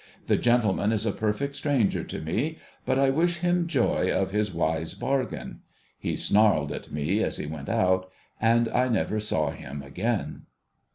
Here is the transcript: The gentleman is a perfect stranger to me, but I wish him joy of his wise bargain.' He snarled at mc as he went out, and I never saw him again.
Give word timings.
The 0.25 0.35
gentleman 0.35 0.91
is 0.91 1.05
a 1.05 1.11
perfect 1.11 1.55
stranger 1.55 2.03
to 2.03 2.19
me, 2.19 2.57
but 2.87 2.97
I 2.97 3.11
wish 3.11 3.41
him 3.41 3.67
joy 3.67 4.11
of 4.11 4.31
his 4.31 4.51
wise 4.51 4.95
bargain.' 4.95 5.59
He 5.99 6.15
snarled 6.15 6.71
at 6.71 6.91
mc 6.91 7.21
as 7.21 7.37
he 7.37 7.45
went 7.45 7.69
out, 7.69 8.09
and 8.41 8.67
I 8.69 8.87
never 8.87 9.19
saw 9.19 9.51
him 9.51 9.83
again. 9.83 10.47